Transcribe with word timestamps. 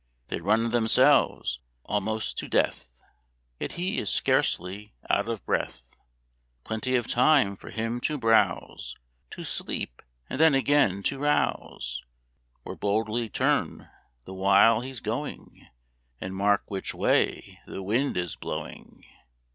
They 0.29 0.41
run 0.41 0.71
themselves 0.71 1.59
almost 1.83 2.35
to 2.39 2.47
death, 2.47 2.89
Yet 3.59 3.73
he 3.73 3.99
is 3.99 4.09
scarcely 4.09 4.95
out 5.11 5.27
of 5.27 5.45
breath; 5.45 5.93
Plenty 6.63 6.95
of 6.95 7.05
time 7.07 7.55
for 7.55 7.69
him 7.69 8.01
to 8.05 8.17
browse, 8.17 8.95
To 9.29 9.43
sleep, 9.43 10.01
and 10.27 10.39
then 10.39 10.55
again 10.55 11.03
to 11.03 11.19
rouse; 11.19 12.01
Or 12.65 12.75
boldly 12.75 13.29
turn 13.29 13.91
the 14.25 14.33
while 14.33 14.81
he's 14.81 15.01
going, 15.01 15.67
And 16.19 16.35
mark 16.35 16.63
which 16.65 16.95
way 16.95 17.59
the 17.67 17.83
wind 17.83 18.17
is 18.17 18.35
blowing. 18.35 19.05